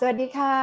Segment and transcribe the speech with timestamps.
[0.00, 0.56] สวัสดีค่ะ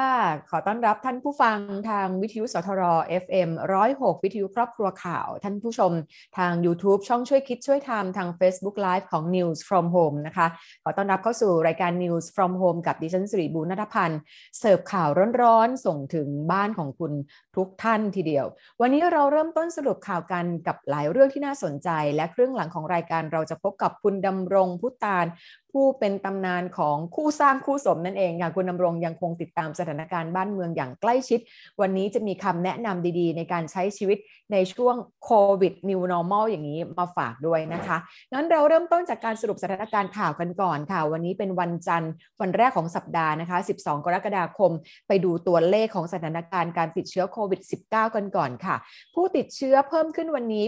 [0.49, 1.57] ขอต้อนรับท่านผู้ฟัง
[1.89, 2.81] ทางวิทยุสทร
[3.23, 3.49] FM
[3.89, 5.91] 106 วิทยุครอบครัวข่าว ท่านผู้ชม
[6.37, 10.47] ทาง YouTube ช่องช่วยคิดช่วยทำทาง Facebook Live ของ News from Home นะคะ
[10.83, 14.19] ขอต้อนรับเข้าสู่รายการ News from Home กับดิฉันสิริบูรณัพันธ์
[14.59, 15.09] เสิร์ฟข่าว
[15.41, 17.13] ร้อนๆ ส่งถึงบ้านของคุณ
[17.55, 18.45] ทุกท่านทีเดียว
[18.81, 25.25] วันนี้เราเริ่มต้นสรุปข่าวกันกับหลายเรื่องที่น่าสนใจ และเครื่องหลังของรายการเราจะพบกับคุณดำรงพุตาน
[25.73, 31.39] ผู้เป็นตำนานของคู่สร้างคู่สมนั่นเองค่ะคุณนำรงยังคงติดตามสถานการณ์บ้านเมืองอย่างใกล้ชิด
[31.81, 34.17] วันนี้จะมีคำแนะนำดีๆ ในการใช้ชีวิต
[34.51, 35.31] ในช่วงโค
[35.61, 37.97] วิด New Normal อย่างนี้มาฝากด้วยนะคะ
[38.33, 42.11] งั้นเราเริ่มต้นจากการสรุปสถานการณ์ข่าวกันก่อนค่ะ วันนี้เป็นวันจันทร์
[42.41, 44.71] วันแรกของสัปดาห์นะคะ 12 กรกฎาคม
[45.07, 48.75] ไปดูตัวเลขของสถานการณ์การติดเชื้อโควิด -19 กันก่อนค่ะ
[49.15, 50.63] ผู้ติดเชื้อเพิ่มขึ้นวันนี้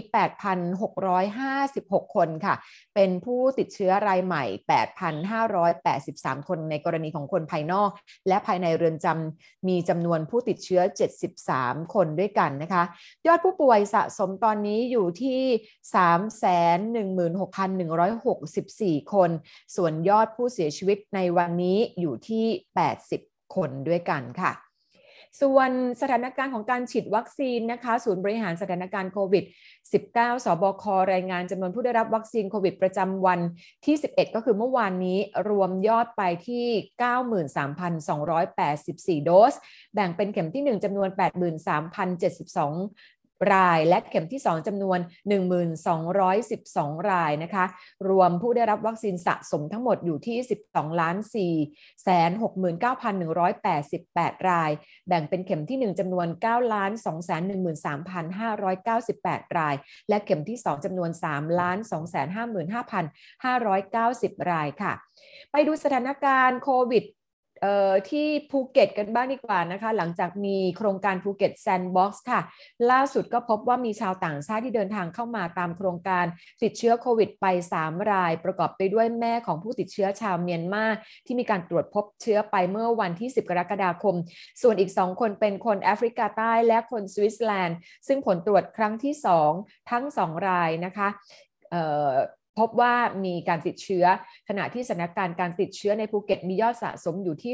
[0.86, 2.54] 8,656 คนค่ะ
[2.94, 7.90] เป็นผู้ติดเชื้อรายใหม่ 8 8,583 คนในกรณีของคนภายนอก
[8.28, 10.82] และภายในเรือนจำมีจำนวนผู้ติดเชื้อ
[11.36, 12.82] 73 คนด้วยกันนะคะ
[13.26, 15.40] ยอดผู้ป่วยสะสมตอนนี้อยู่ที่
[18.96, 19.30] 316,164 คน
[19.76, 22.44] ส่วนยอดผู้เสียชีวิตในวันนี้อยู่ที่
[23.02, 24.65] 80 คนด้วยกันค่ะ
[25.40, 25.70] ส่วน
[26.02, 29.44] สถานการณ์ของการฉีดวัคซีนนะคะ ศูนย์บริหารสถานการณ์โควิด
[29.94, 33.40] 19 สบค รายงานจำนวนผู้ได้รับวัคซีนโควิดประจำวัน
[33.84, 35.18] ที่ 11 ก็คือเมื่อวานนี้
[35.50, 36.66] รวมยอดไปที่
[39.20, 39.54] 93,284 โดส
[39.94, 41.08] แบ่งเป็นเข็มที่ 1จำนวน
[41.76, 43.15] 83,072
[43.52, 44.98] รายและเข็มที่ 2จำนวน
[45.78, 47.64] 1212 รายนะคะ
[48.08, 51.16] รวมผู้ได้รับวัคซีนสะสมทั้งหมดอยู่ที่ 12ล้าน
[51.58, 52.30] 4แสน
[53.58, 54.70] 69,188 ราย
[55.08, 57.42] แบ่งเป็นเข็มที่ 1จำนวน9ล้าน2แสน
[58.70, 59.74] 13,598 ราย
[60.08, 64.92] และเข็มที่ 2จำนวน3ล้าน2แสน55,590 รายค่ะ
[65.52, 67.04] ไปดูสถานการณ์โควิด
[68.10, 72.40] ที่ภูเก็ตกันบ้างดีกว่านะคะ หลังจากมีโครงการภูเก็ตแซนด์บ็อกซ์ค่ะ
[72.90, 76.24] ล่าสุดก็พบว่ามีชาวต่างชาติที่เดินทางเข้ามาตามโครงการ
[76.62, 77.46] ติดเชื้อโควิดไป
[77.78, 80.84] 3 ราย ประกอบไปด้วยแม่ของผู้ติดเชื้อชาวเมียนมา
[81.26, 84.14] ที่มีการตรวจพบเชื้อไปเมื่อวันที่ 10 กรกฎาคม
[84.62, 89.14] ส่วนอีก 2 คนเป็นคนแอฟริกาใต้และคนสวิตเซอร์แลนด์ ซึ่งผลตรวจครั้งที่
[89.52, 91.08] 2 ทั้ง 2 รายนะคะ
[92.58, 92.94] พบว่า
[93.24, 94.04] มีการติดเชื้อ
[94.48, 97.52] ขณะที่สถานการณ์การติดเชื้อในภูเก็ตมียอดสะสมอยู่ที่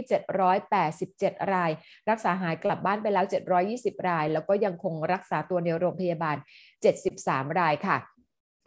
[0.76, 1.70] 787 ราย
[2.10, 3.24] รักษาหายกลับบ้านไปแล้ว
[3.66, 6.36] 720 ราย แล้วก็ยังคงรักษาตัวในโรงพยาบาล
[6.98, 7.96] 73 รายค่ะ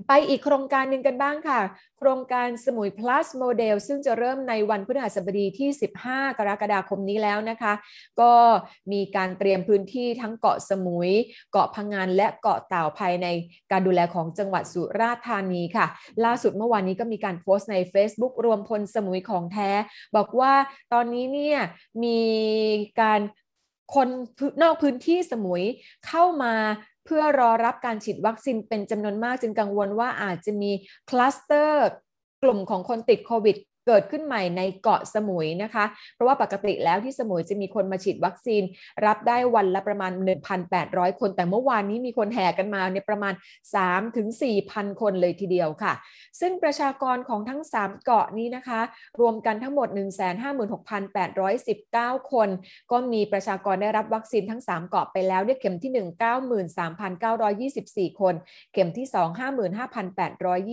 [0.08, 1.62] ไปอีกโครงการหนึ่งกันบ้างค่ะ
[2.00, 5.70] โครงการสมุย plus โมเดลซึ่งจะเริ่มในวันพฤหัสบดีที่
[6.04, 7.74] 15 กรกฎาคมนี้แล้วนะคะ
[8.22, 8.34] ก็
[8.92, 11.12] มีการเตรียมพื้นที่ทั้งเกาะสมุย
[11.52, 13.28] เกาะพังงานและเกาะเต่าภายใน
[13.72, 15.86] การดูแลของจังหวัดสุราษฎร์ธานีค่ะ
[16.26, 19.72] ล่าสุดเมื่อวานนี้ก็มีการโพสต์ใน Facebook รวมพลสมุยของแท้
[20.16, 20.54] บอกว่า
[20.94, 21.60] ตอนนี้เนี่ย
[22.04, 22.20] มี
[23.02, 23.22] การ
[23.96, 24.08] คน
[24.62, 25.64] นอกพื้นที่สมุย
[26.08, 26.54] เข้ามา
[27.06, 30.72] เพื่อรอรับการฉีดวัคซีนเป็นจำนวนมากจึงกังวลว่าอาจจะมี
[31.10, 31.88] คลัสเตอร์
[32.44, 35.86] กลุ่มของคนติดโควิด เกิดขึ้นใหม่ในเกาะสมุยนะคะ
[36.16, 38.64] เพราะว่าปกติแล้วที่สมุยจะมีคนมาฉีดวัคซีน
[39.06, 40.12] รับได้วันละประมาณ
[40.66, 43.34] 1,800 คน แต่เมื่อวานนี้มีคนแห่กันมาในประมาณ
[44.18, 45.94] 3-4,000 คนเลยทีเดียวค่ะ
[46.40, 48.82] ซึ่งประชากรของทั้ง 3 เกาะนี้นะคะ
[49.20, 49.88] รวมกันทั้งหมด
[51.10, 52.50] 156,819 คน
[52.92, 56.08] ก็มีประชากรได้รับวัคซีนทั้ง 3 เกาะไปแล้วเนี่ยเข็มที่ 1
[58.06, 58.36] 93,924 คน
[58.74, 59.28] เข็มที่ 2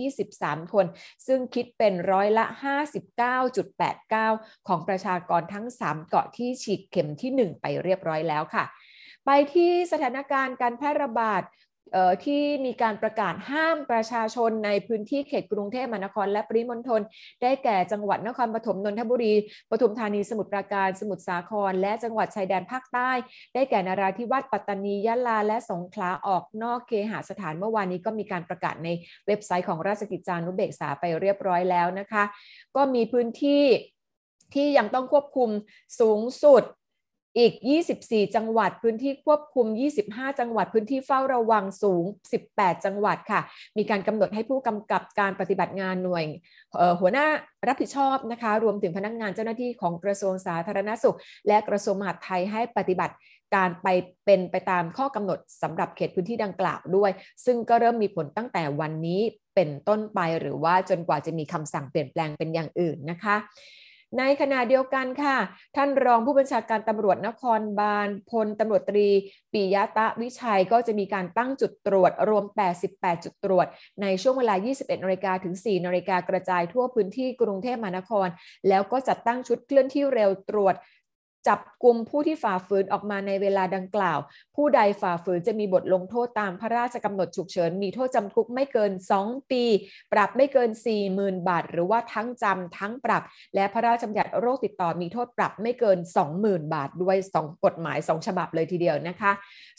[0.01, 0.85] 55,823 คน
[1.27, 2.45] ซึ่งคิดเป็นร้อยละ
[2.81, 8.65] 50 19.89 ของประชากรทั้ง 3 เกาะที่ฉีดเข็มที่ 1 ไปเรียบร้อยแล้วค่ะ
[9.25, 11.41] ไปที่สถานการณ์การแพร่ระบาด
[12.25, 17.01] ที่มีการประกาศห้ามประชาชนในพื้นที่เขตกรุงเทพมหานครและปริมณฑล
[17.41, 19.33] ได้แก่จังหวัดนครปฐมนนทบุรี
[19.71, 23.11] ปทุมธานีสมุทรปราการ สมุทรสาคร และจังหวัดชายแดนภาคใต้
[23.53, 28.89] ได้แก่นาราธิวาสปัตตานียะลา และสงขลาออกนอกเคหสถานเมื่อวานนี้ก็มีการประกาศใน
[29.27, 32.23] เว็บไซต์ของราชกิจจานุเบกษาไปเรียบร้อยแล้วนะคะ
[32.75, 33.63] ก็มีพื้นที่
[34.53, 35.49] ที่ยังต้องควบคุม
[35.99, 36.63] สูงสุด
[37.37, 37.53] อีก
[37.95, 39.67] 24 จังหวัดพื้นที่ควบคุม
[40.03, 42.05] 25 จังหวัดพื้นที่เฝ้าระวังสูง
[42.45, 43.41] 18 จังหวัดค่ะ
[43.77, 46.25] มีการกำหนดให้ผู้กำกับการปฏิบัติงานหน่วย
[46.99, 47.27] หัวหน้า
[47.67, 53.15] รับผิดชอบนะคะ รวมถึงพนักงงานเจ้าหน้าที่ของกระทรวงสาธารณสุข และกระทรวงมหาดไทยให้ปฏิบัติ
[53.55, 53.87] การไป
[54.25, 57.11] เป็นไปตามข้อกำหนดสำหรับเขตพื้นที่ดังกล่าวด้วย
[57.45, 59.21] ซึ่งก็เริ่มมีผลตั้งแต่วันนี้
[59.55, 63.35] เป็นต้นไปหรือว่าจนกว่าจะมีคำสั่งเปลี่ยนแปลงเป็นอย่างอื่นนะคะ
[64.19, 65.37] ในขณะเดียวกันค่ะ
[65.75, 69.09] ท่านรองผู้บัญชาการตำรวจนครบาลพลตำรวจตรี
[69.53, 72.45] ปิยะตะวิชัยก็จะมีการตั้งจุดตรวจรวม
[72.83, 73.67] 88 จุดตรวจ
[74.01, 78.27] ในช่วงเวลา 21นาฬิกาถึง 4นาฬิกากระจายทั่วพื้นที่กรุงเทพมหานคร
[78.69, 80.75] แล้วก็จัดตั้งชุดเคลื่อนที่เร็วตรวจ
[81.47, 84.19] จับกลุ่มผู้ที่ฝ่าฝืนออกมาในเวลาดังกล่าว
[84.55, 88.91] ผู้ใดฝ่าฝืนจะมีบทลงโทษตามพระราชกำหนดฉุกเฉิน มีโทษจำคุกไม่เกิน
[89.21, 89.63] 2 ปี
[90.13, 90.69] ปรับไม่เกิน
[91.09, 93.23] 40,000 บาท หรือว่าทั้งจำทั้งปรับ
[93.55, 95.97] และพระราชบัญญัติโรคติดต่อมีโทษปรับไม่เกิน
[96.35, 99.31] 20,000 บาท ด้วย 2 กฎหมาย 2 ฉบับเลยทีเดียวนะคะ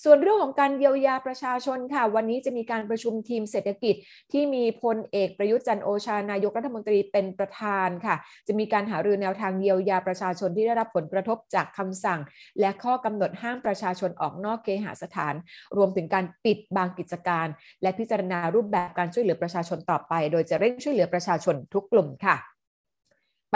[0.05, 3.95] ส่วนเรื่องของการเยียวยาประชาชนค่ะ วันนี้จะมีการประชุมทีมเศรษฐกิจ
[4.33, 8.17] ที่มีพลเอกประยุทธ์จันโอชานายกรัฐมนตรีเป็นประธานค่ะ
[8.47, 12.21] จะมีการหารือแนวทางเยียวยาประชาชนที่ได้รับผลกระทบจากคำสั่ง
[12.61, 15.35] และข้อกำหนดห้ามประชาชนออกนอกเคหสถาน
[15.77, 17.47] รวมถึงการปิดบางกิจการ
[17.83, 22.37] และพิจารณารูปแบบการช่วยเหลือประชาชนต่อไป โดยจะเร่งช่วยเหลือประชาชนทุกกลุ่มค่ะ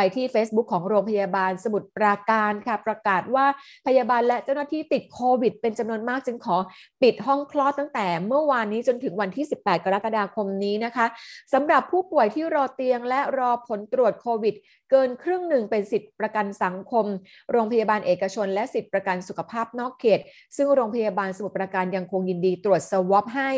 [0.01, 3.47] ไปที่ Facebook ของโรงพยาบาลสมุทรปราการค่ะ ประกาศว่า
[3.87, 6.57] พยาบาลและเจ้าหน้าที่ติดโควิด เป็นจำนวนมากจึงขอ
[7.03, 11.07] ปิดห้องคลอดตั้งแต่เมื่อวานนี้จนถึงวันที่ 18 กรกฎาคมนี้นะคะ
[11.53, 14.57] สำหรับผู้ป่วยที่รอเตียงและรอผลตรวจโควิด
[14.91, 17.07] เกินครึ่งหนึ่งเป็นสิทธิประกันสังคม
[17.53, 20.21] โรงพยาบาลเอกชน และสิทธิประกันสุขภาพนอกเขต
[20.57, 23.51] ซึ่งโรงพยาบาลสมุทรปราการยังคงยินดีตรวจสวอปให้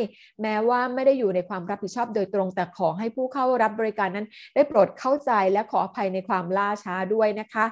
[0.43, 7.65] แม้ว่าไม่ได้อยู่ในความรับผิดชอบโดยตรงแต่ขอให้ผู้เข้ารับบริการนั้น ได้โปรดเข้าใจและขออภัยในความล่าช้าด้วยนะคะ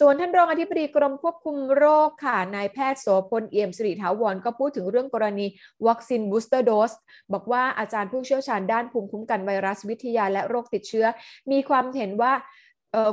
[0.00, 5.46] ส่วนท่านรองอธิบดีกรมควบคุมโรคค่ะนายแพทย์โสพลเอี่ยมสิริถาวรก็พูดถึงเรื่องกรณี
[5.86, 6.92] วัคซีนบูสเตอร์โดส
[7.32, 11.06] บอกว่าอาจารย์ผู้เชี่ยวชาญด้านภูมิคุ้มกันไวรัสวิทยาและโรคติดเชื้อ
[11.50, 12.32] มีความเห็นว่า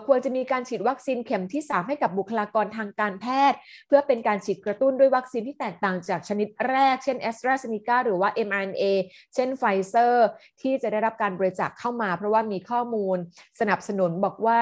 [0.07, 3.57] ควรจะมีการฉีดวัคซีนเข็มที่ 3 ให้กับบุคลากรทางการแพทย์
[3.87, 8.83] เพื่อเป็นการฉีดกระตุ้นด้วยวัคซีนที่แตกต่างจากชนิดแรก เช่น AstraZeneca หรือว่า mRNA
[9.35, 10.27] เช่นไฟเซอร์
[10.61, 13.17] ที่จะได้รับการบริจาคเข้ามา เพราะว่ามีข้อมูล
[13.59, 14.61] สนับสนุนบอกว่า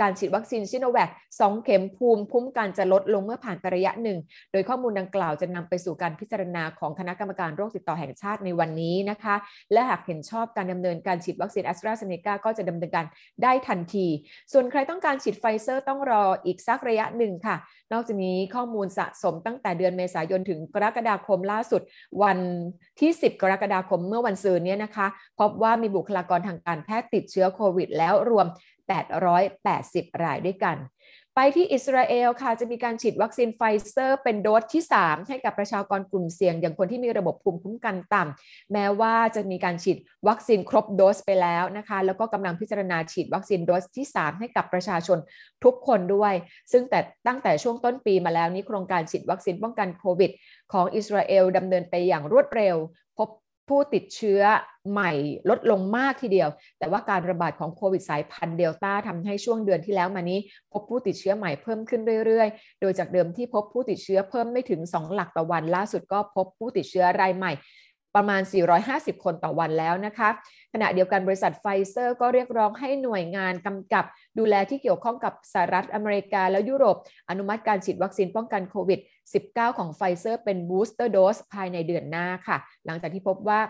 [0.00, 1.08] การฉีดวัคซีนซิโนแวค
[1.38, 4.18] 2เข็มภูมิคุ้มกันจะลดลงเมื่อผ่านไประยะหนึ่ง
[4.52, 9.34] โดยข้อมูลดังกล่าวจะนำไปสู่การพิจารณาของคณะกรรมการโรคติดต่อแห่งชาติในวันนี้นะคะ
[9.72, 13.06] และหากเห็นชอบการดำเนินการฉีดวัคซีนแอสตราเซเนกาก็จะดำเนินการ
[13.42, 14.06] ได้ทันที
[14.52, 17.56] ส่วนใครต้องการฉีดไฟเซอร์ต้องรออีกสักระยะหนึ่งค่ะ
[17.92, 21.82] นอกจากนี้ข้อมูลสะสมตั้งแต่เดือนเมษายนถึงกรกฎาคมล่าสุด
[22.22, 22.38] วัน
[23.00, 25.06] ที่ 10 กรกฎาคมเมื่อวันซืนนี้นะคะ
[25.40, 28.46] พบว่ามีบุคลากรทางการแพทย์ติดเชื้อโควิดแล้วรวม
[28.90, 30.76] 880 รายด้วยกัน
[31.36, 39.98] ไปที่อิสราเอลค่ะจะมีการฉีดวัคซีนไฟเซอร์เป็นโดสที่ 3 ให้กับประชากรกลุ่มเสี่ยง อย่างคนที่มีระบบภูมิคุ้มกันต่ำแม้ว่าจะมีการฉีด
[40.28, 45.18] วัคซีนครบโดสไปแล้วนะคะ แล้วก็กำลังพิจารณาฉีดวัคซีนโดสที่ 3 ให้กับประชาชน
[45.64, 46.34] ทุกคนด้วย
[46.72, 50.30] ซึ่งแต่ตั้งแต่ช่วงต้นปีมาแล้วนี้โครงการฉีดวัคซีนป้องกันโควิด
[50.72, 52.76] ของอิสราเอลดำเนินไปอย่างรวดเร็ว
[53.18, 53.28] พบ
[53.70, 54.42] ผู้ติดเชื้อ
[54.90, 55.12] ใหม่
[55.50, 60.38] ลดลงมากทีเดียว แต่ว่าการระบาดของโควิดสายพันธุ์เดลต้าทำให้ช่วงเดือนที่แล้วมานี้
[60.72, 67.52] พบผู้ติดเชื้อใหม่เพิ่มขึ้นเรื่อยๆ โดยจากเดิมที่พบผู้ติดเชื้อเพิ่มไม่ถึง 2 หลักต่อวันล่าสุดก็พบผู้ติดเชื้อรายใหม่
[68.16, 68.42] ประมาณ
[68.82, 70.28] 450 คนต่อวันแล้วนะคะ
[70.72, 74.04] ขณะเดียวกันบริษัทไฟเซอร์ก็เรียกร้องให้หน่วยงานกำกับ
[74.38, 76.96] ดูแลที่เกี่ยวข้องกับสหรัฐอเมริกาและยุโรป
[77.30, 79.00] อนุมัติการฉีดวัคซีนป้องกันโควิด
[79.38, 83.60] -19 ของไฟเซอร์เป็น booster dose ภายในเดือนหน้าค่ะ หลังจากที่พบว่า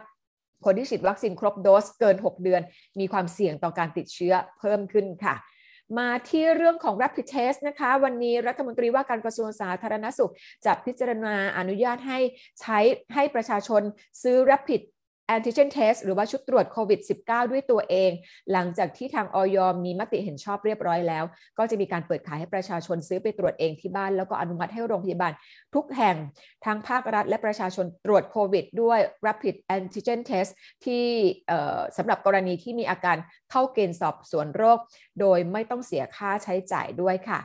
[0.64, 2.62] คนที่ฉีดวัคซีนครบโดสเกิน 6 เดือน
[3.00, 5.34] มีความเสี่ยงต่อการติดเชื้อเพิ่มขึ้นค่ะ
[5.98, 10.32] มาที่เรื่องของ Rapid Test นะคะ วันนี้รัฐมนตรีว่าการกระทรวงสาธารณสุข
[10.66, 12.18] จะพิจารณาอนุญาตให้
[12.60, 12.78] ใช้
[13.14, 13.82] ให้ประชาชน
[14.22, 14.80] ซื้อ Rapid
[15.30, 18.10] แอนติเจนเทสหรือว่าชุดตรวจโควิด -19 ด้วยตัวเอง
[18.52, 21.24] หลังจากที่ทางออยมีมติเห็นชอบเรียบร้อยแล้ว
[21.58, 25.32] ก็จะมีการเปิดขายให้ประชาชนซื้อไปตรวจเองที่บ้าน แล้วก็อนุมัติให้โรงพยาบาล
[25.74, 26.16] ทุกแห่ง
[26.64, 30.50] ทั้งภาครัฐและประชาชนตรวจโควิด ด้วย rapid antigen test
[30.84, 31.06] ที่
[31.96, 33.16] สำหรับกรณีที่มีอาการ
[33.50, 34.78] เข้าเกณฑ์สอบสวนโรค
[35.20, 37.40] โดยไม่ต้องเสียค่าใช้จ่ายด้วยค่ะ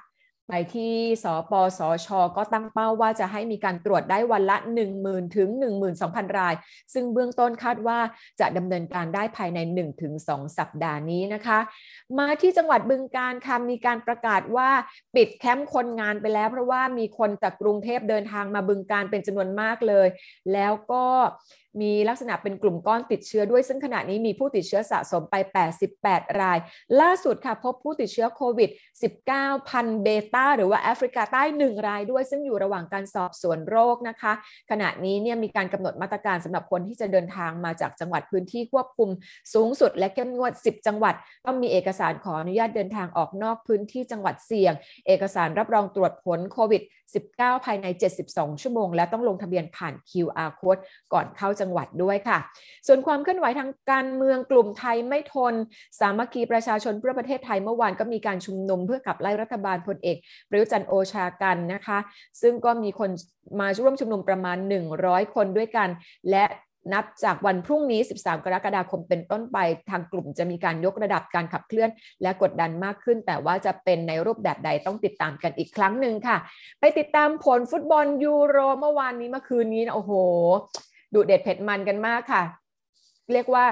[0.49, 4.57] ไปที่สปสช ก็ตั้งเป้าว่าจะให้มีการตรวจได้วันละ
[4.95, 5.49] 10,000 ถึง
[5.93, 6.53] 12,000 ราย
[6.93, 7.99] ซึ่งเบื้องต้นคาดว่า
[8.39, 9.59] จะดำเนินการได้ภายใน
[10.07, 11.59] 1-2 สัปดาห์นี้นะคะ
[12.19, 14.69] มาที่จังหวัดบึงการค่ะมีการประกาศว่า
[15.15, 20.07] ปิดแคมป์คนงานไปแล้ว เพราะว่ามีคนจากกรุงเทพเดินทางมาบึงการเป็นจำนวนมากเลย
[20.53, 21.05] แล้วก็
[21.81, 25.35] มีลักษณะเป็นกลุ่มก้อนติดเชื้อด้วย ซึ่งขณะนี้มีผู้ติดเชื้อสะสมไป
[25.87, 26.57] 88 ราย
[27.01, 28.69] ล่าสุดค่ะพบผู้ติดเชื้อโควิด
[29.19, 34.33] 19 พันเบต้าหรือว่าแอฟริกาใต้ 1 รายด้วย ซึ่งอยู่ระหว่างการสอบสวนโรคนะคะ
[34.71, 39.09] ขณะนี้เนี่ยมีการกำหนดมาตรการสำหรับคนที่จะเดินทางมาจากจังหวัดพื้นที่ควบคุม
[39.53, 41.15] สูงสุด และเข้มงวด 10 จังหวัด
[41.45, 44.73] ต้องมีเอกสารขออนุญาตเดินทางออกนอกพื้นที่จังหวัดเสี่ยง
[45.07, 47.85] เอกสารรับรองตรวจผลโควิด -19 ภายใน
[48.25, 50.81] 72 ชั่วโมง และต้องลงทะเบียนผ่าน QR code
[51.13, 52.37] ก่อนเข้าจังจังหวัดด้วยค่ะ
[52.87, 55.53] ส่วนความเคลื่อนไหวทางการเมืองกลุ่มไทยไม่ทน
[55.99, 60.17] สามัคคีประชาชนเพื่อประเทศไทยเมื่อวานก็มีการชุมนุมเพื่อขับไล่รัฐบาลพลเอก
[60.49, 61.97] ประยุจันโอชากันนะคะ
[62.41, 63.09] ซึ่งก็มีคน
[63.59, 64.57] มาร่วมชุมนุมประมาณ
[64.95, 65.89] 100 คนด้วยกัน
[66.31, 66.45] และ
[66.93, 69.57] นับจากวันพรุ่งนี้ 13 กรกฎาคมเป็นต้นไป
[69.89, 71.89] ทางกลุ่มจะมีการยกระดับการขับเคลื่อน
[72.21, 76.37] และกดดันมากขึ้น แต่ว่าจะเป็นในรูปแบบใดต้องติดตามกันอีกครั้งหนึ่งค่ะ
[76.79, 80.11] ไปติดตามผลฟุตบอลยูโรเมื่อวานนี้เมื่อคืนนี้นะโอ้โห
[81.13, 82.43] ดุเด็ดเผ็ดมันกันมากค่ะ
[83.33, 83.65] เรียกว่า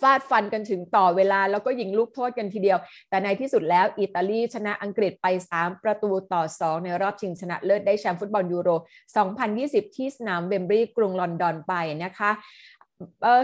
[0.00, 5.26] ฟาดฟันกันถึงต่อเวลาแล้วก็ยิงลูกโทษกันทีเดียว แต่ในที่สุดแล้วอิตาลีชนะอังกฤษไป
[5.56, 8.68] 3 ประตูต่อ 2 ในรอบชิงชนะเลิศได้แชมป์ฟุตบอลยูโร
[9.32, 11.72] 2020 ที่สนามเวมบลีย์กรุงลอนดอนไป
[12.04, 12.30] นะคะ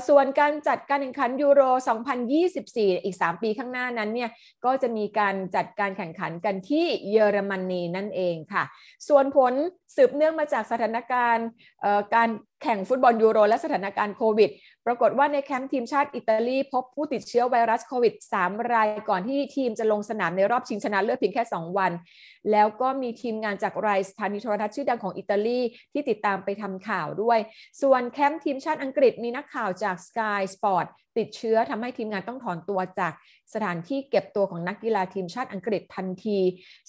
[0.08, 1.62] ส่วนการจัดการแข่งขันยูโร
[2.34, 4.30] 2024 อีก 3 ปีข้างหน้านั้นเนี่ย
[4.64, 8.62] ก็จะมีการจัดการแข่งขันกันที่เยอรมนีนั่นเองค่ะ
[9.08, 9.52] ส่วนผล
[9.96, 11.46] สืบเนื่องมาจากสถานการณ์
[12.14, 12.28] การ
[12.62, 14.50] แข่งฟุตบอลยูโร และสถานการณ์โควิด
[14.86, 21.92] ปรากฏว่าในแคมป์ทีมชาติอิตาลีพบผู้ติดเชื้อไวรัสโควิด 3 รายก่อนที่ทีมจะลงสนามในรอบชิงชนะเลิศเพียงแค่ 2 วัน
[22.52, 25.60] แล้วก็มีทีมงานจากรายสถานีโทรทัศน์ชื่อดังของอิตาลี
[25.92, 27.38] ที่ติดตามไปทำข่าวด้วย
[27.82, 30.86] ส่วนแคมป์ทีมชาติอังกฤษมีนักข่าวจาก Sky Sport
[31.18, 33.12] ติดเชื้อทำให้ทีมงานต้องถอนตัวจาก
[33.54, 36.38] สถานที่เก็บตัวของนักกีฬาทีมชาติอังกฤษทันที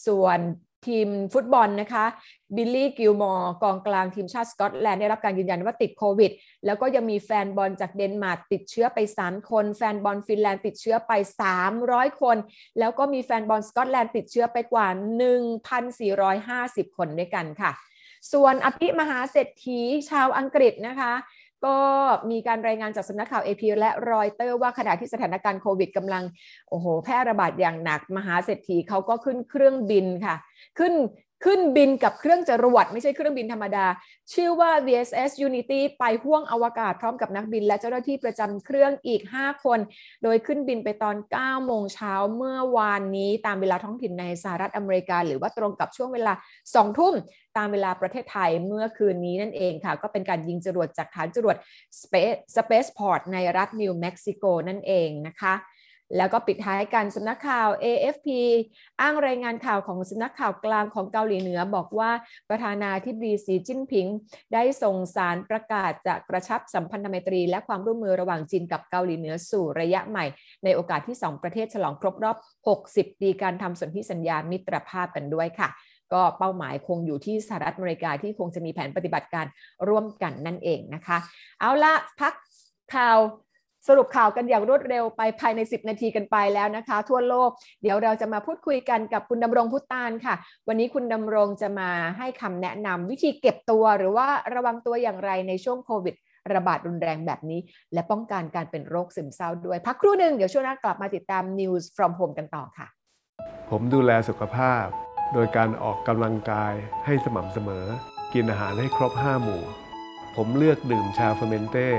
[0.07, 0.39] ส่วน
[0.87, 2.05] ทีมฟุตบอลนะคะ
[2.55, 6.31] บิลลี่กิลมอร์กองกลางทีมชาติสกอตแลนด์ได้รับการยืนยันว่าติดโควิด
[6.65, 11.11] แล้วก็ยังมีแฟนบอลจากเดนมาร์กติดเชื้อไป 3 คน แฟนบอลฟินแลนด์ติดเชื้อไป
[11.67, 12.37] 300 คน
[12.79, 14.87] แล้วก็มีแฟนบอลสกอตแลนด์ติดเชื้อไปกว่า
[15.67, 17.71] 1,450 คนด้วยกันค่ะ
[18.33, 19.79] ส่วนอภิมหาเศรษฐี
[20.09, 21.13] ชาวอังกฤษนะคะ
[21.65, 21.77] ก็
[22.31, 26.23] มีการรายงานจากสำนักข่าว AP และรอยเตอร์ว่าขณะที่สถานการณ์โควิดกำลัง
[26.69, 30.35] โอ้โหแพร่ระบาดอย่างหนักมหาเศรษฐีเขาก็ขึ้นเครื่องบินค่ะ
[30.79, 30.93] ขึ้น
[31.45, 33.85] ขึ้นบินกับเครื่องจรวดไม่ใช่เครื่องบินธรรมดา
[34.33, 39.79] ชื่อว่า VSS Unity ไปห่วงอวกาศพร้อมกับนักบิน และเจ้าหน้าที่ประจำเครื่องอีก 5 คน
[40.23, 46.33] โดยขึ้นบินไปตอน 9 โมงเช้าเมื่อวานนี้ตามเวลาท้องถิ่นในสหรัฐอเมริกา หรือว่าตรงกับช่วงเวลา
[46.65, 47.13] 2 ทุ่ม
[47.57, 51.55] ตามเวลาประเทศไทยเมื่อคืนนี้นั่นเองค่ะ ก็เป็นการยิงจรวดจากฐานจรวด
[52.01, 55.53] Space Spaceport ในรัฐนิวเม็กซิโกนั่นเองนะคะ
[56.17, 58.27] แล้วก็ปิดท้ายกันสำนักข่าว AFP
[59.01, 62.11] อ้างรายงานข่าวของสำนักข่าวกลางของเกาหลีเหนือบอกว่า
[62.49, 64.07] ประธานาธิบดีสีจิ้นผิง
[64.53, 70.25] ได้ส่งสารประกาศจะกระชับสัมพันธไมตรี และความร่วมมือระหว่างจีนกับเกาหลีเหนือสู่ระยะใหม่
[70.63, 72.37] ในโอกาสที่ 2 ประเทศฉลองครบรอบ
[72.77, 75.69] 60 ปีการทำสนธิสัญญามิตรภาพกันด้วยค่ะ
[76.13, 79.45] ก็เป้าหมายคงอยู่ที่สหรัฐอเมริกาที่คงจะมีแผนปฏิบัติการ
[79.89, 81.17] ร่วมกันนั่นเองนะคะ
[81.59, 82.33] เอาละพัก
[82.95, 83.17] ข่าว
[83.87, 87.49] สรุปข่าวกันอย่างรวดเร็วไปภายใน 10 นาทีกันไปแล้วนะคะ ทั่วโลก
[87.81, 90.35] เดี๋ยวเราจะมาพูดคุยกันกับคุณดำรงพุตานค่ะ
[90.67, 96.15] วันนี้คุณดำรงจะมาให้คำแนะนำวิธีเก็บตัวหรือว่าระวังตัวอย่างไรในช่วงโควิด
[96.53, 97.59] ระบาดรุนแรงแบบนี้
[97.93, 102.87] และป้องกันการเป็นโรคซึมเศร้าด้วย พักครู่หนึ่งเดี๋ยวช่วงหน้ากลับมาติดตาม News from Home กันต่อค่ะ
[103.69, 104.85] ผมดูแลสุขภาพ
[105.33, 106.73] โดยการออกกำลังกาย
[107.05, 107.85] ให้สม่ำเสมอ
[108.33, 109.63] กินอาหารให้ครบ 5 หมู่
[110.35, 111.89] ผมเลือกดื่มชาเฟอร์เมนเต้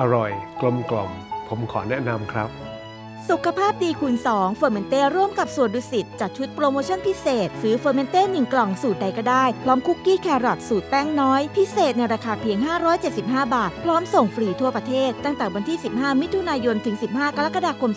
[0.00, 1.10] อร่อย กลมกล่อม
[1.48, 2.50] ผมขอแนะนำครับ
[3.28, 12.58] สุขภาพดีคูณ2เฟอร์เมนเต้ร่วมกับสวนดุสิตจัดชุดโปรโมชั่นพิเศษ ซื้อเฟอร์เมนเต้1กล่องสูตรใดก็ได้ พร้อมคุกกี้แครอทสูตรแป้งน้อย พิเศษในราคาเพียง
[13.06, 17.92] 575 บาท พร้อมส่งฟรีทั่วประเทศ ตั้งแต่วันที่ 15 มิถุนายนถึง 15 กรกฎาคม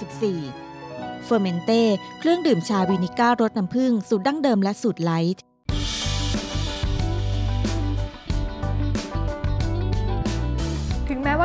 [0.00, 1.82] 2564เฟอร์เมนเต้
[2.20, 5.42] เครื่องดื่มชา vinegar รสน้ำผึ้งสูตรดั้งเดิมและสูตร light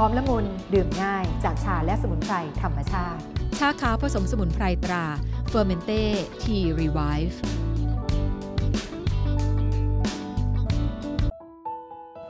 [0.00, 3.20] หอมละมุนดื่มง่าย จากชาและสมุนไพรธรรมชาติ
[3.58, 5.04] ชาขาวผสมสมุนไพรตรา
[5.48, 6.02] เฟอร์เมนเต้
[6.42, 7.40] ทีรีไวฟ์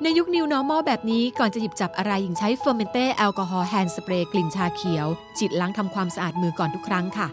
[0.03, 5.07] ในยุค New Normal แบบนี้ก่อนจะหยิบจับอะไรหญิงใช้เฟอร์เมนเต้แอลกอฮอล์ hand spray กลิ่นชาเขียว
[5.39, 7.29] ฉีดล้างทำความสะอาดมือก่อนทุกครั้งค่ะ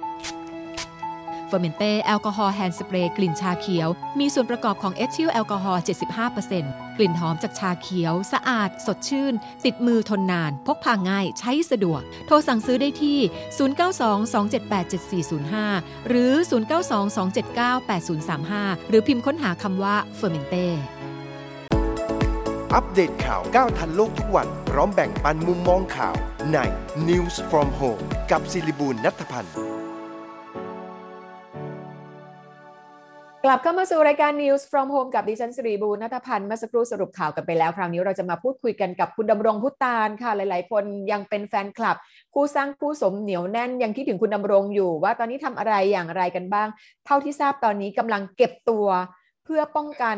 [1.47, 3.87] เฟอร์เมนเต้แอลกอฮอล์ hand spray กลิ่นชาเขียว
[4.19, 9.33] มีส่วนประกอบของเอทิลแอลกอฮอล์75% กลิ่นหอมจากชาเขียว สะอาด สดชื่น
[9.65, 13.19] ติดมือทนนาน พกพาง่าย ใช้สะดวก โทรสั่งซื้อได้ที่
[15.59, 16.33] 0922787405 หรือ
[17.99, 20.67] 0922798035 หรือพิมพ์ค้นหาคำว่าเฟอร์เมนเต้
[22.75, 26.15] อัปเดตข่าวก้าวทันโลกทุกวัน พร้อมแบ่งปันมุมมองข่าว
[26.53, 26.57] ใน
[27.07, 29.55] News from Home กับศิริบูลนัทพันธ์
[33.45, 41.97] กลับเข้ามาสู่รายการ News from Home กับดิฉันสิริบูรณัฐพันธ์เมื่อสักครู่สรุปข่าวกันไปแล้ว คราวนี้เราจะมาพูดคุยกันกับคุณดำรงพุตานค่ะ หลาย ๆ คนยังเป็นแฟนคลับ
[42.33, 46.67] คู่สร้างคู่สมเหนียวแน่นยังคิดถึงคุณดำรงอยู่ ว่าตอนนี้ทำอะไรอย่างไรกันบ้าง
[47.05, 48.87] เท่าที่ทราบตอนนี้กำลังเก็บตัว
[49.45, 50.17] เพื่อป้องกัน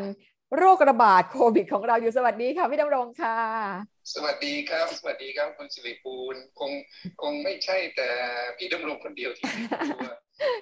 [0.58, 3.38] โรคระบาดโควิดของเราอยู่สวัสดีค่ะพี่ดำรงค่ะ
[4.14, 6.72] สวัสดีครับ สวัสดีครับคุณสิริปูลคง
[7.22, 8.10] คงไม่ใช่แต่
[8.58, 9.56] พี่ดำรงคนเดียวที่ก
[10.04, 10.14] ลัว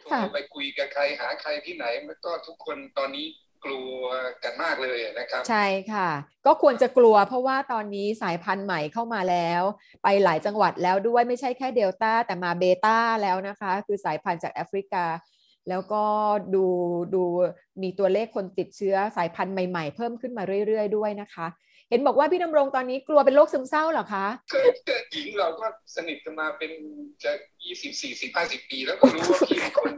[0.01, 3.25] โทค่ะรไปคุยกับใครหาใครที่ไหนมันก็ทุกคนตอนนี้
[3.65, 4.01] กลัว
[4.44, 6.10] กันมากเลยนะครับ ใช่ค่ะ
[6.46, 9.63] ก็ควรจะกลัวเพราะว่าตอนนี้สายพันธุ์ใหม่เข้ามาแล้ว
[10.03, 15.06] ไปหลายจังหวัดแล้วด้วยไม่ใช่แค่เดลต้าแต่มาเบต้าแล้วนะคะ คือสายพันธุ์จากแอฟริกา
[15.70, 16.03] แล้วก็
[16.56, 16.65] ดู
[17.15, 17.24] ดู
[17.82, 26.71] มีตัวเลขคนติดเชื้อสายพันธุ์ใหม่ ๆ เพิ่มขึ้นมาเรื่อย ๆ ด้วยนะคะเห็นบอกว่าพี่ดำรงตอนนี้กลัวเป็นโรคซึมเศร้าเหรอคะก็ก็หญิงเราก็สนิทกันมาเป็น
[27.23, 27.31] จะ
[27.63, 29.91] ยี่สิบสี่สิบห้าสิบปี แล้วก็รู้ว่าพี่เป็นคน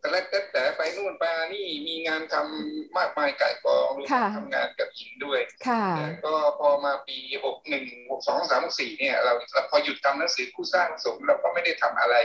[0.00, 12.16] แต่ละแต่แต่ไปนู่นไปนี่มีงานทำมากมายก่ายกองรวมทั้งค่ะทำงานกับหญิงด้วยค่ะแต่ก็พอมาปีหกหนึ่งหกสองสามสี่เนี่ยเราเราพอหยุดทำหนังสือคู่สร้างสมเราก็ไม่ได้ทำอะไร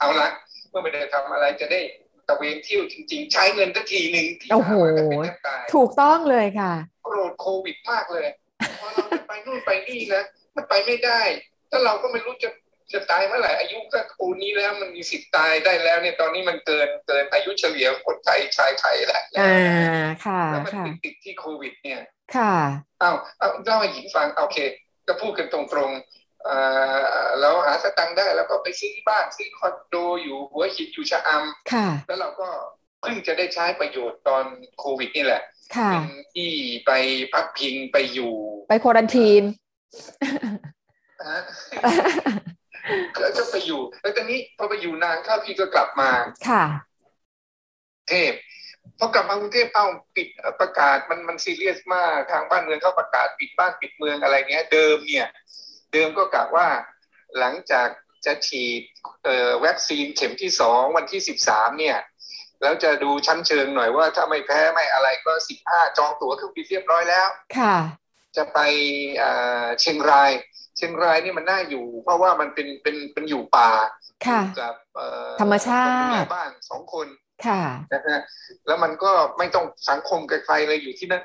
[0.00, 0.28] เอาละ
[0.70, 1.80] เมื่อไม่ได้ทำอะไรจะได้
[2.28, 6.72] ตะเวนเที่ยวจริง ๆ ใช้เงินสักทีหนึ่งที่โอ้โหหามากันเป็นแทบตายถูกต้องเลยค่ะ
[7.04, 8.41] โกรธโควิดมากเลยพอ
[8.94, 10.22] เราจะไปนู่นไปนี่นะ
[10.56, 11.20] มันไปไม่ได้
[11.70, 12.50] ถ้าเราก็ไม่รู้จะ
[12.92, 22.00] จะตายเมื่อไหร่อายุก็ปูนนี้แล้วมันมีสิทธิ์ตายได้แล้วเนี่ยตอนนี้มันเกินเกินอายุเฉลี่ยคนไทยชายไทยแล้วอ่าค่ะแล้วมันค่ะติดติดที่โควิด เนี่ย
[22.36, 22.54] ค่ะ
[23.00, 24.58] เอาเอาเล่าให้หญิงฟังโอเค
[25.08, 26.56] ก็พูดกันตรงๆเอ่
[27.22, 31.30] อเราหาสตังค์ได้แล้วก็ไปซื้อบ้านซื้อคอนโดอยู่หัวหินอยู่ชะอ
[31.72, 32.48] ค่ะำแล้วเราก็
[33.00, 34.44] เพิ่งจะได้ใช้ประโยชน์ตอน
[34.78, 35.51] โควิดนี่แหละค่ะ
[35.92, 36.50] เป็นที่
[36.86, 36.90] ไป
[37.32, 38.34] พักพิงไปอยู่
[38.68, 39.42] ไปโควรันทีน
[41.20, 41.40] นะฮะ
[43.16, 46.10] ก็ก็ไปอยู่ แล้วตอนนี้พอไปอยู่นานเข้าพี่ก็กลับมา
[46.48, 46.64] ค่ะ
[48.08, 48.32] เทพ
[48.98, 49.86] พอกลับมากรุงเทพเอ้า
[50.16, 50.28] ปิด
[50.60, 55.28] ประกาศมันมันซีเรียสมากทางบ้านเมืองเขาประกาศปิดบ้านปิดเมืองอะไรเงี้ย เดิมเนี่ย
[55.92, 56.68] เดิมก็กะว่า
[57.38, 57.88] หลังจาก
[58.26, 58.82] จะฉีด
[59.24, 61.96] เอ่อวัคซีนเข็มที่สองวันที่สิบสามเนี่ย
[62.62, 67.76] แล้วจะดูชั้นเชิงหน่อยว่าถ้าไม่แพ้ไม่อะไรก็สิบห้าจองตั๋วเครื่องบินเรียบร้อยแล้ว ค่ะ
[68.36, 68.58] จะไป
[69.18, 69.30] เอ่
[69.64, 70.30] อเชียงราย
[70.76, 73.70] เชียงรายนี่มันน่าอยู่ เพราะว่ามันเป็นเป็นเป็นอยู่ป่า
[74.26, 77.06] ค่ะอยู่กับเอ่อธรรมชาติคนดูแลบ้านสองคน
[77.46, 78.20] ค่ะนะฮะ
[78.66, 81.22] แล้วมันก็ไม่ต้องสังคมกับใครเลยอยู่ที่นั่น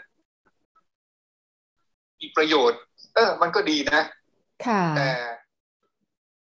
[2.20, 2.80] มีประโยชน์
[3.16, 4.02] เออ มันก็ดีนะ
[4.68, 5.10] ค่ะแต่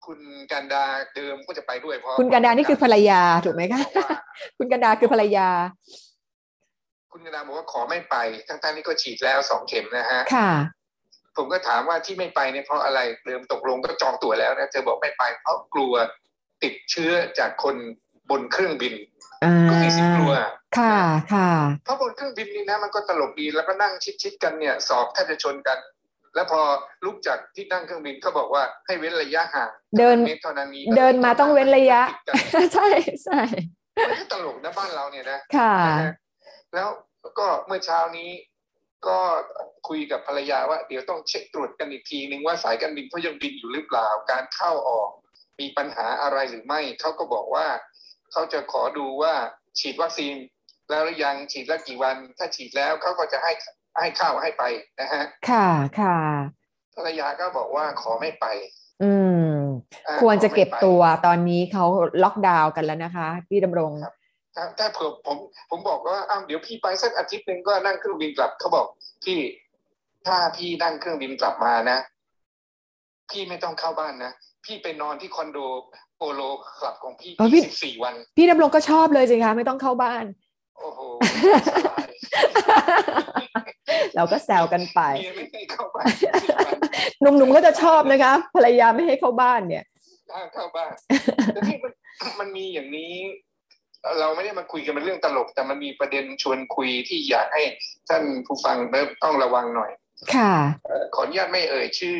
[0.08, 0.20] คุณ
[0.52, 4.18] กันดาเดิมก็จะไปด้วยเพราะคุณกันดานี่คือภรรยาถูกไหมคะบอกว่า
[4.58, 5.48] คุณกันดาคือภรรยา
[7.12, 8.16] คุณกันดาบอกว่าขอไม่ไป
[8.48, 10.50] ทั้งๆนี่ก็ฉีดแล้วสองเข็มนะฮะค่ะ
[11.36, 15.94] ผมก็ถามว่าที่ไม่ไปเนี่ยเพราะอะไรเดิมตกลงก็จองตั๋วแล้วนะเธอบอกไม่ไป เพราะกลัว
[16.62, 17.76] ติดเชื้อจากคน
[18.30, 18.94] บนเครื่องบิน
[19.44, 20.34] อ่าก็มีสิทธิ์กลัว
[20.78, 20.96] ค่ะ
[21.34, 21.50] ค่ะ
[21.84, 23.92] เพราะบนเครื่องบินนี่นะมันก็ตลกดีแล้วก็นั่ง
[24.22, 25.78] ชิดๆกันเนี่ย สอบแทบจะชนกัน
[26.38, 26.62] แล้วพอ
[27.04, 32.88] ลุกจากที่นั่งเครื่องบินเขาบอกว่าให้เว้นระยะห่างเดินเมตรเท่านั้นนี้เดินมาต้องเว้นระยะติดกันใช่
[33.24, 33.40] ใช่
[34.08, 36.14] มันก็ตลกนะบ้านเราเนี่ยนะค่ะนะฮะ
[36.74, 36.88] แล้ว
[37.38, 38.30] ก็เมื่อเช้านี้
[39.08, 39.18] ก็
[39.88, 45.10] คุยกับภรรยาว่าเดี๋ยวต้องเช็คตรวจกันอีกทีนึงว่าสายการบินเขายังบินอยู่หรือเปล่า การเข้าออก
[45.60, 47.66] มีปัญหาอะไรหรือไม่เขาก็บอกว่า
[48.32, 49.34] เขาจะขอดูว่า
[49.78, 50.34] ฉีดวัคซีน
[50.90, 53.52] แล้วหรือยังฉีดแล้วกี่วัน ถ้าฉีดแล้วเขาก็จะให้
[54.00, 54.62] ให้เข้าให้ไป
[55.00, 55.66] นะฮะ ค่ะ
[56.00, 56.16] ค่ะ
[56.96, 58.46] ภรรยาก็บอกว่าขอไม่ไป
[59.02, 59.12] อื
[59.50, 59.54] ม
[60.06, 61.84] อ่าควรจะขอไม่เก็บไปตัวตอนนี้เขา
[62.22, 63.92] ล็อกดาวน์กันแล้วนะคะ พี่ดำรง
[64.54, 65.36] ถ้าถ้าเผื่อผม
[65.70, 68.86] ผมบอกว่าอ้าวเดี๋ยวพี่ไปสักอาทิตย์หนึ่งก็นั่งเครื่องบินกลับเขาบอก
[69.24, 69.38] พี่
[70.26, 71.98] ถ้าพี่นั่งเครื่องบินกลับมานะ
[73.30, 74.32] พี่ไม่ต้องเข้าบ้านนะ
[74.64, 75.58] พี่ไปนอนที่คอนโด
[76.16, 76.40] โปโล
[76.78, 80.24] คลับของพี่อ๋อพี่ยี่สิบสี่วัน พี่ดำรงก็ชอบเลยสิคะไม่ต้องเข้าบ้าน
[80.78, 81.00] โอ้โห
[81.66, 82.06] สบาย
[84.18, 89.84] เราก็แซวกันไปเมียไม่ให้เข้าบ้าน14วันหนุ่มๆก็จะชอบนะคะ ภรรยาไม่ให้เข้าบ้านเนี่ย
[90.32, 90.92] ห้ามเข้าบ้าน
[91.54, 91.92] แต่ที่มัน
[92.40, 93.14] มันมีอย่างนี้
[94.20, 97.62] เราไม่ได้มาคุยกันเป็นเรื่องตลก แต่มันมีประเด็นชวนคุยที่อยากให้
[98.08, 99.90] ท่านผู้ฟังเริ่มต้องระวังหน่อย
[100.34, 100.54] ค่ะ
[100.84, 102.16] เอ่อขออนุญาตไม่เอ่ยชื่อ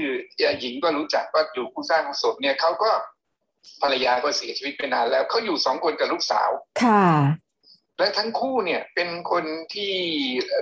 [0.60, 2.90] หญิงก็รู้จักว่าอยู่ผู้สร้างศพเนี่ยเขาก็
[3.82, 6.50] ภรรยาก็เสียชีวิตไปนานแล้วเขาอยู่สองคนกับลูกสาว
[6.82, 7.04] ค่ะ
[7.98, 9.94] และทั้งคู่เนี่ยเป็นคนที่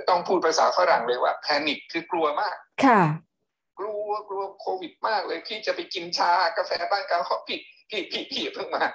[0.09, 3.01] ต้องพูดภาษาฝรั่งเลยว่าแพนิคคือกลัวมาก ค่ะ
[3.79, 8.85] กลัวกลัวโควิดมากเลยพี่จะไปกินชากาแฟบ้านเขาเขาพี่พี่พี่พี่เพิ่งมา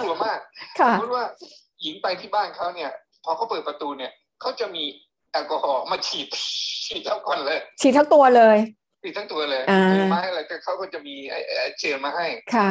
[0.00, 0.38] กลัวมาก
[0.80, 1.24] ค่ะสมมติว่า
[1.82, 2.90] หญิงไปที่บ้านเขาเนี่ย
[3.24, 4.84] พอเขาเปิดประตูเนี่ยเขาจะมี
[5.32, 6.26] แอลกอฮอล์มาฉีด
[6.86, 8.58] ฉีดเท่าก่อนเลย ฉีดทั้งตัวเลย
[9.02, 12.70] ฉีดทั้งตัวเลยอ่าถือไม้อะไรก็เขาก็จะมีไอ้ไอ้เจลมาให้ค่ะ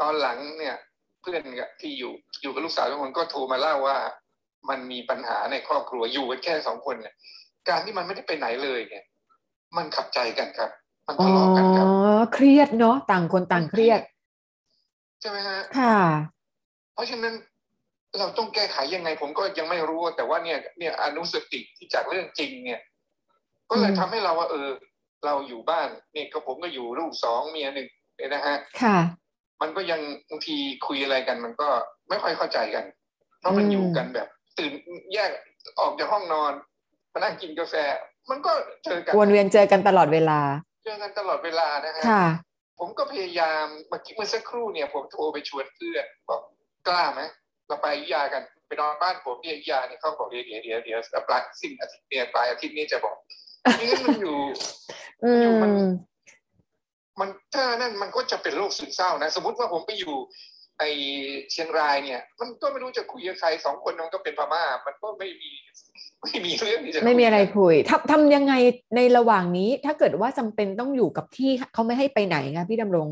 [0.00, 0.76] ตอนหลังเนี่ย
[1.24, 3.98] เพื่อนกับที่อยู่อยู่กับลูกสาวทุกคนก็โทรมาเล่าว่า
[4.68, 7.14] มันมีปัญหาในครอบครัวอยู่กันแค่สองคนเนี่ย
[7.68, 9.04] การที่มันไม่ได้ไปไหนเลยเนี่ย
[9.76, 10.70] มันขับใจกันครับ
[11.08, 11.86] มันอ๋ทะอเลาะกันครับ
[12.34, 14.00] เครียดเนาะต่างคนต่างเครียด
[15.20, 15.98] ใช่ไหมฮะค่ะ
[16.94, 17.34] เพราะฉะนั้น
[18.18, 22.80] เราต้องแก้ไขยังไง ผมก็ยังไม่รู้แต่ว่าเนี่ย เนี่ยอนุสติที่จากเรื่องจริง เนี่ย
[23.70, 24.68] ก็เลยอืมทำให้เราว่า เออ
[25.24, 28.98] เราอยู่บ้านเนี่ยก็ผมก็อยู่ลูกสองเมียหนึ่งเนี่ยนะฮะค่ะ
[29.62, 31.68] มันก็ยังบางทีคุยอะไรกัน มันก็
[32.08, 32.84] ไม่ค่อยเข้าใจกัน
[33.40, 34.72] เพราะมันอืมอยู่กันแบบ ตื่น
[35.14, 35.30] แยก
[35.80, 36.52] ออกจากห้องนอน
[37.12, 37.74] มานั่งกินกาแฟ
[38.30, 38.52] มันก็
[38.84, 40.40] เจอกันวนเวียนเจอกันตลอดเวลา
[40.84, 42.24] เจอกันตลอดเวลานะฮะค่ะ
[42.78, 46.40] ผมก็พยายามเมื่อกี้เมื่อสักครู่เนี่ย ผมโทรไปชวนเพื่อนบอก
[46.88, 47.22] กล้าไหม
[47.68, 53.16] เราไปอยุธยากันไปนอนบ้านผมที่อยุธยาเนี่ยเขาบอกเดี๋ยวเดี๋ยวเดี๋ยวเดี๋ยวปลายสิ้นอาทิตย์เนี่ยปลายอาทิตย์นี้จะบอก
[53.78, 54.38] นี่งั้นมันอยู่
[55.24, 55.70] อือยู่มัน
[57.16, 60.16] มมันถ้านั่นมันก็จะเป็นโรคซึมเศร้านะ สมมติว่าผมไปอยู่
[60.78, 60.84] ไอ
[61.50, 65.50] เชียงรายเนี่ย มันก็ไม่รู้จะคุยกับใครสองคนมันก็เป็นพม่า มันก็ไม่มี
[66.22, 68.54] ไม่มีเรื่องที่จะไม่มีอะไรคุยคุยทำทำยังไง
[68.96, 73.08] ในระหว่างนี้ ถ้าเกิดว่าจำเป็นต้องอยู่กับที่เขาไม่ให้ไปไหนคะพี่ดำรง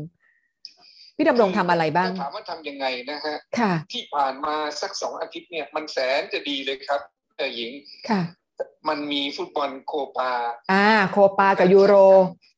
[1.17, 7.01] พี่ดำรงทำอะไรบ้างถ้ถามว่าทำยังไงนะฮะค่ะ ที่ผ่านมาสักสองอาทิตย์เนี่ย มันแสนจะดีเลยครับ
[7.37, 7.71] เออหญิง
[8.09, 8.21] ค่ะ
[8.89, 10.31] มันมีฟุตบอลโคปา
[10.71, 11.95] อ่า โคปากับยูโร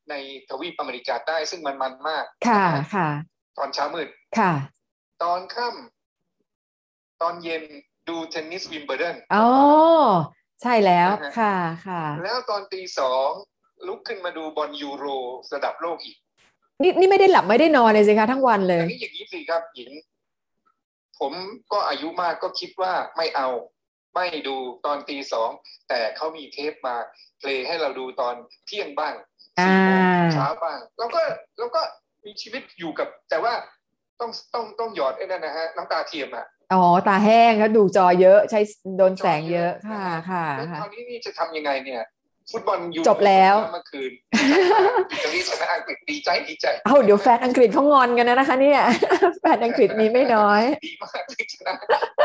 [0.09, 0.15] ใน
[0.49, 2.63] ทวีปอเมริกาใต้ซึ่งมันมันมาก ค่ะ
[2.95, 3.09] ค่ะ
[3.57, 4.07] ตอนเช้ามืด
[4.39, 4.53] ค่ะ
[5.23, 7.63] ตอนค่ำตอนเย็น
[8.09, 9.47] ดูเทนนิสวิมเบิลดันอ๋อ
[10.61, 11.55] ใช่แล้วนะฮะค่ะ
[11.87, 13.29] ค่ะ แล้วตอนตีสอง
[13.87, 15.05] ลุกขึ้นมาดูบอลยูโร
[15.53, 16.17] ระดับโลกอีก
[16.81, 19.91] นี่นี่ไม่ได้หลับไม่ได้นอนเลยสิคะทั้งวันเลยย่างนี้อย่างนี้สิครับหญิง
[21.19, 21.33] ผม
[21.71, 23.49] ก็อายุมากก็คิดว่าไม่เอา
[24.15, 25.49] ไม่ดูตอนตีสอง
[25.89, 26.95] แต่เขามีเทปมา
[27.39, 29.34] เพลย์ให้เราดูตอนเที่ยงบ้างอ่าสี่โมง
[30.33, 31.21] เช้าบ้างแล้วก็
[31.59, 31.81] แล้วก็
[32.25, 33.53] มีชีวิตอยู่กับ แต่ว่า
[34.19, 38.59] ต้องต้องต้องหยอดไอ้นั่นนะฮะน้ำตาเทียมอะอ๋อตาแห้งแล้วดูจอเยอะใช้
[38.97, 42.01] โดนแสงเยอะค่ะค่ะแล้วค่ะคราวนี้นี่จะทำยังไงเนี่ย
[42.51, 44.11] ฟุตบอลยูจบแล้วเมื่อคืน
[45.11, 48.81] อิตาลีชนะอังกฤษดีใจดีใจเอาเดี๋ยวแฟนอังกฤษเขางอนกันนะคะ เนี่ย
[49.41, 51.73] แฟนอังกฤษมีไม่น้อยดีมากที่ชนะ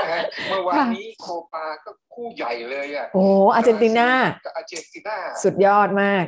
[0.04, 4.08] นะฮะเมื่อวานนี้โคปาก็คู่ใหญ่เลยอะโอ้อาร์เจนตินา
[4.44, 6.24] กับอาร์เจนตินาสุดยอดมาก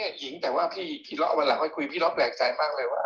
[0.00, 3.02] เนี่ยหญิงแต่ว่าพี่พี่เลาะวันหลังให้คุยพี่เลาะแปลกใจมากเลยว่า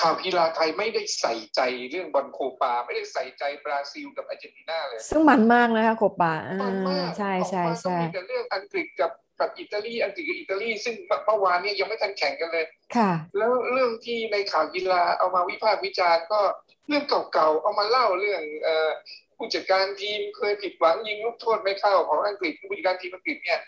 [0.00, 10.94] ข่าวกีฬาไทยไม่ได้ใส่ใจเรื่องบอลโคปา ไม่ได้ใส่ใจบราซิลกับอาร์เจนตินาเลย ซึ่งมันมากนะคะโคปาอ่มันมาากใช่ใช่ออกมาก็ใช่มีแต่เรื่องอังกฤษกับกับอิตาลีอังกฤษกับอิตาลีซึ่ง
[11.26, 12.64] เมื่อวานเนี่ยยังไม่ทันแข่งกันเลย
[12.96, 16.40] ค่ะ แล้วเรื่องที่ในข่าวกีฬาเอามาวิพากษ์วิจารณ์ก็
[16.88, 18.90] เรื่องเก่าๆเอามาเล่าเรื่องเอ่อ
[19.36, 23.60] ผู้จัดการทีมเคยผิดหวังยิงลูกโทษไม่เข้าของอังกฤษผู้จัดการทีมอังกฤษเนี่ย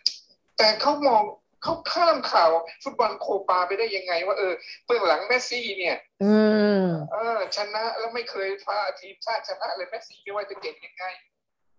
[0.59, 1.22] แต่เขามอง
[1.62, 2.51] เขาข้ามข่าว
[2.83, 4.53] ฟุตบอลโคปาไปได้ยังไง ว่าเออ
[4.87, 6.35] เบื้องหลังเมสซี่เนี่ย อื
[6.83, 11.05] มเออ ชนะแล้วไม่เคยพาทีมชาติชนะเลยเมสซี่ไม่ว่าจะเก่งยังไง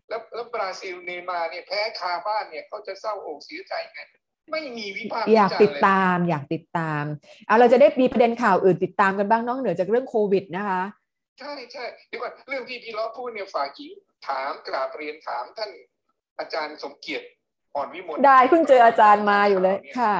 [0.09, 3.99] แล้วแล้วบราซิลเนย์มาร์เนี่ยแพ้คาบ้านเนี่ยเขาจะเศร้าอกเสียใจไง
[4.51, 7.03] ไม่มีวิพากษ์วิอยากจารณ์ติดเลยตามอยากติดตาม
[7.47, 10.83] เอาเราจะได้มีประเด็นข่าวอื่นติดตามกันบ้างนอกเหนือจากเรื่องโควิดนะคะ
[11.39, 13.91] ใช่ใช่เดี๋ยวก่อนเรื่องที่พี่ล้อพูดเนี่ยฝ่ายหญิง
[14.27, 15.71] ถามกราบเรียนถามท่าน
[16.39, 17.27] อาจารย์สมเกียรติ
[17.75, 20.15] อ่อนวิมลได้เพิ่งเจออาจารย์มาอยู่เลยค่ะ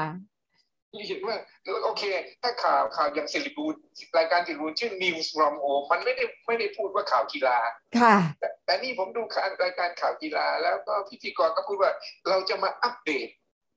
[0.92, 2.04] ที่เห็นว่าเออโอเค
[2.42, 3.76] ถ้าข่าวข่าวอย่างสิริบูล
[4.18, 7.58] รายการสิริบูลชื่อ News from Home มันไม่ได้ไม่ได้พูดว่าข่าวกีฬา
[8.02, 11.92] ค่ะ แต่แต่นี่ผมดูข่าวรายการข่าวกีฬา แล้วก็พิธีกรก็พูดว่า
[12.30, 13.28] เราจะมาอัปเดต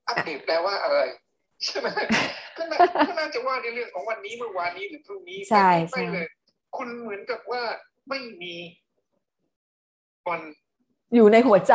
[0.09, 1.01] อัปเดตแปลว่าอะไร
[1.65, 1.89] ใช่ไหม
[2.57, 6.27] ก็น่าก็น่าจะว่าในเรื่องของวันนี้เมื่อวานนี้หรือพรุ่งนี้ใช่แต่ใช่ไม่เลย
[6.77, 7.63] คุณเหมือนกับว่า
[8.09, 8.55] ไม่มี
[10.27, 10.41] บอล
[11.15, 11.75] อยู่ในหัวใจ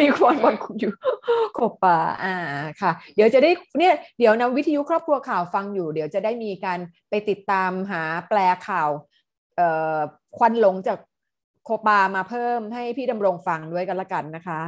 [0.00, 0.92] มีคนบอลอยู่
[1.54, 2.34] โคปาอ่า
[2.80, 6.78] ค่ะ เดี๋ยวจะได้เนี่ยเดี๋ยวนะวิทยุครอบครัวข่าวฟังอยู่ เดี๋ยวจะได้มีการ
[7.10, 8.90] ไปติดตามหาแปลข่าว
[9.56, 9.98] เอ่อ
[10.36, 10.98] ควันหลงจาก
[11.64, 14.60] โคปามาเพิ่มให้พี่ดำรงฟังด้วยกันละกันนะคะ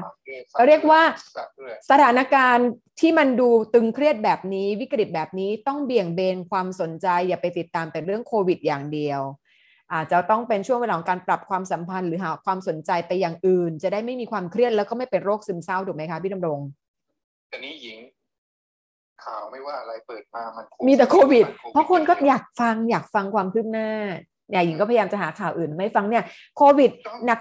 [0.69, 1.03] เรียกว่า
[1.37, 2.69] ฝากด้วยสถานการณ์
[3.01, 9.21] ที่มันดูตึงเครียดแบบนี้วิกฤตแบบนี้ต้องเบี่ยงเบนความสนใจอย่าไปติดตามแต่เรื่องโควิดอย่างเดียว
[9.93, 16.61] อาจจะต้องเป็นช่วงเวลาของการปรับความสัมพันธ์หรือหาความสนใจไปอย่างอื่น จะได้ไม่มีความเครียดแล้วก็ไม่เป็นโรคซึมเศร้าถูกไหมคะพี่ดำรง
[17.49, 17.99] แต่นี้หญิง
[19.25, 23.91] ข่าวไม่ว่าอะไรเปิดมามันมีแต่โควิดมันเพราะคนก็อยากฟังอยากฟังความคืบหน้า
[24.51, 26.25] เนี่ยหญิงก็พยายามจะหาข่าวอื่นไม่ฟังเนี่ย
[26.57, 26.91] โควิด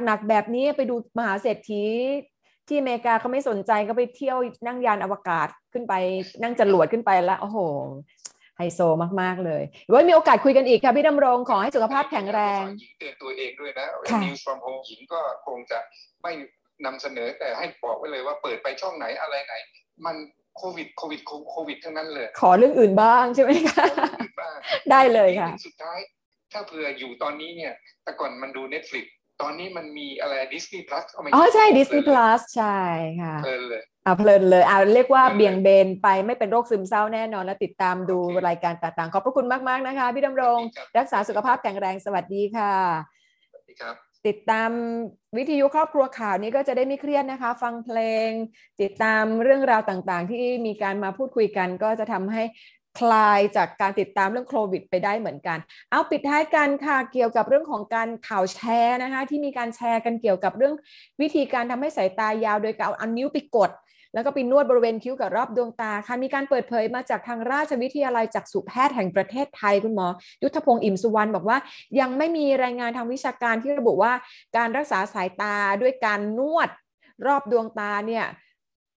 [0.05, 1.83] หนักๆแบบนี้ไปดูมหาเศรษฐี
[2.67, 5.93] ที่อเมริกาเขาไม่สนใจก็ไปเที่ยวนั่งยานอวกาศขึ้นไป
[6.41, 7.57] นั่งจรวดขึ้นไปแล้วโอ้โห
[8.57, 8.79] ไฮโซ
[9.21, 15.79] มาก ๆ เลยไว้มีโอกาสคุยกันอีกค่ะพี่ดำรงขอให้สุขภาพแข็งแรงหญิงเตือนตัวเองด้วยนะค่ะ News from Home หญิงก็คงจะ
[16.23, 16.31] ไม่
[16.85, 19.53] นำเสนอแต่ให้บอกไว้เลยว่าเปิดไปช่องไหนอะไรไหน
[20.05, 20.15] มัน
[20.57, 23.85] โควิดโควิดโควิดทั้งนั้นเลย ขอเรื่องอื่นบ้างใช่ไหมคะ
[24.39, 24.55] บ้าง
[24.91, 25.99] ได้เลยค่ะ สุดท้าย
[26.53, 29.05] ถ้าเผื่ออยู่ตอนนี้เนี่ย แต่ก่อนมันดู Netflix
[29.41, 32.77] ตอนนี้มันมีอะไร Disney Plus เข้ามาอ๋อใช่ Disney Plus ใช่
[33.21, 42.73] ค่ะเพลินเลย อ่าเพลินเลยอ่าเรียกว่าเพลินเลยเบี่ยงเบนไปไม่เป็นโรคซึมเศร้าแน่นอน และติดตามดูโอเครายการต่างๆ ขอบพระคุณมากๆนะคะ พี่ดำรงครับรักษาสุขภาพแข็งแรงสวัสดีค่ะ
[43.51, 43.95] สวัสดีครับ
[44.27, 44.69] ติดตาม
[45.37, 48.29] วิทยุครอบครัวข่าวนี้ก็จะได้ไม่เครียดนะคะ ฟังเพลง
[48.81, 52.43] ติดตามเรื่องราวต่างๆ ที่มีการมาพูดคุยกัน ก็จะทำให้
[52.99, 55.57] คลายจากการติดตามเรื่องโควิดไปได้เหมือนกัน
[55.91, 60.73] เอาปิดท้ายกันค่ะเกี่ยวกับเรื่องของการข่าวแชร์นะคะ ที่มีการแชร์กันเกี่ยวกับเรื่อง
[61.21, 63.71] วิธีการทำให้สายตายาวโดยการเอานิ้วไปกด
[64.17, 70.08] แล้วก็ไปนวดบริเวณคิ้วกับรอบดวงตาค่ะมีการเปิดเผยมาจากทางราชวิทยาลัยจักษุแพทย์แห่งประเทศไทยคุณหมอ
[70.43, 71.58] ยุทธพงศ์อิ่มสุวรรณบอกว่า
[71.99, 74.13] ยังไม่มีรายงานทางวิชาการที่ระบุว่า
[74.58, 76.69] การรักษาสายตาด้วยการนวด
[77.25, 78.25] รอบดวงตาเนี่ย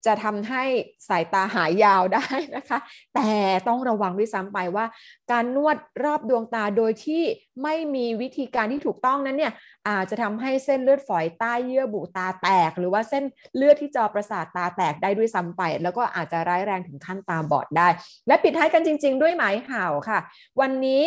[0.07, 0.65] จะทำให้
[1.09, 2.79] สายตาหายยาวได้นะคะ
[3.15, 3.31] แต่
[3.69, 4.87] ต้องระวังด้วยซ้ำไปว่า
[5.33, 7.23] การนวดรอบดวงตาโดยที่
[7.63, 9.53] ไม่มีวิธีการที่ถูกต้องนั้นเนี่ย
[9.89, 13.25] อาจจะทำให้เส้นเลือดฝอยใต้เยื่อบุตาแตก หรือว่าเส้น
[13.57, 17.89] เลือดที่จอประสาทตาแตกได้ด้วยซ้ำไป แล้วก็อาจจะร้ายแรงถึงขั้นตาบอดได้
[18.27, 20.19] และปิดท้ายกันจริง ๆ ด้วยหมายข่าวค่ะ
[20.61, 21.03] วันนี้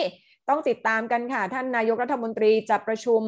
[0.50, 3.22] ต้องติดตามกันค่ะ ท่านนายกรัฐมนตรีจะประชุม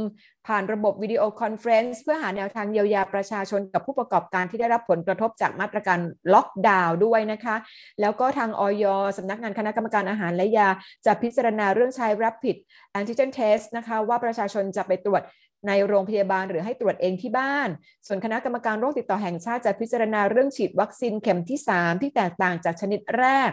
[0.47, 5.99] ผ่านระบบ video conference เพื่อหาแนวทางเยียวยาประชาชนกับผู้ประกอบการที่ได้รับผลกระทบจากมาตรการ
[6.34, 7.56] ล็อกดาวน์ด้วยนะคะ
[8.01, 8.86] แล้วก็ทางอย.
[9.17, 10.69] สำนักงานคณะกรรมการอาหารและยา
[11.06, 12.56] จะพิจารณาเรื่องใช้ Rapid
[12.99, 15.21] Antigen Test นะคะว่าประชาชนจะไปตรวจ
[15.67, 17.69] ในโรงพยาบาลหรือให้ตรวจเองที่บ้าน
[18.08, 23.51] ส่วนคณะกรรมการโรคติดต่อแห่งชาติจะพิจารณาเรื่องฉีดวัคซีนเข็มที่ 3 ที่แตกต่างจากชนิดแรก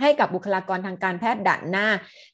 [0.00, 1.86] ให้กับบุคลากรทางการแพทย์ด่านหน้า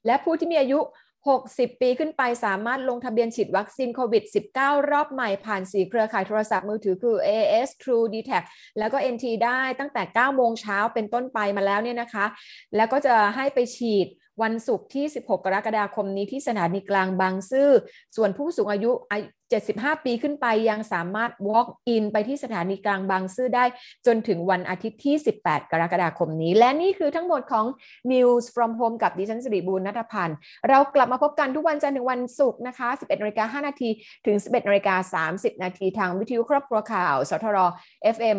[0.07, 0.81] และผู้ที่มีอายุ
[1.29, 4.25] 60 ปีขึ้นไปสามารถลงทะเบียนฉีดวัคซีนโควิด
[4.57, 8.43] -19 รอบใหม่ผ่านสีเครือข่ายโทรศัพท์มือถือคือ AS True d t a c
[8.79, 12.27] แล้วก็ NT ได้ตั้งแต่ 9 โมงเช้าเป็นต้นไปมาแล้วเนี่ยนะคะ
[12.77, 14.07] แล้วก็จะให้ไปฉีด
[14.43, 17.71] วันศุกร์ที่ 16 กรกฎาคมนี้ที่สถานีกลางบางซื่อ
[18.17, 23.65] ส่วนผู้สูงอายุอายุ 75 ปีขึ้นไปยังสามารถ walk in ไปที่สถานีกลางบางซื่อได้
[24.07, 27.67] จนถึงวันอาทิตย์ที่ 18 กรกฎาคมนี้ และนี่คือทั้งหมดของ
[28.13, 30.37] News from Home กับดิฉันสิริบูรณัฐพันธ์
[30.69, 33.91] เรากลับมาพบกันทุกวันจันทร์ถึงวันศุกร์นะคะ 11นาฬิกา5นาที
[34.27, 37.59] ถึง 11นาฬิกา30 นาทีทางวิทยุครอบครัวข่าวสทร
[38.15, 38.39] FM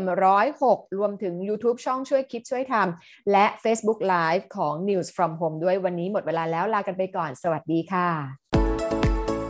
[0.50, 8.71] 106 รวมถึง YouTube ช่องช่วยคิดช่วยทำและ Facebook Live ของ News from Home ด้วยวันนี้หมดเวลาแล้วลากันไปก่อน สวัสดีค่ะ